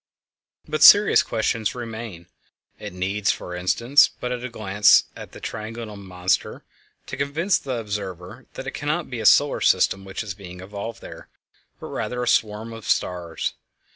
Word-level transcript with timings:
But 0.67 0.81
serious 0.81 1.21
questions 1.21 1.75
remain. 1.75 2.25
It 2.79 2.91
needs, 2.91 3.31
for 3.31 3.53
instance, 3.53 4.09
but 4.19 4.31
a 4.31 4.49
glance 4.49 5.03
at 5.15 5.31
the 5.31 5.39
Triangulum 5.39 6.03
monster 6.03 6.63
to 7.05 7.15
convince 7.15 7.59
the 7.59 7.75
observer 7.77 8.47
that 8.55 8.65
it 8.65 8.71
cannot 8.73 9.11
be 9.11 9.19
a 9.19 9.27
solar 9.27 9.61
system 9.61 10.03
which 10.03 10.23
is 10.23 10.33
being 10.33 10.59
evolved 10.59 11.01
there, 11.01 11.29
but 11.79 11.85
rather 11.89 12.23
a 12.23 12.27
swarm 12.27 12.73
of 12.73 12.85
stars. 12.87 13.53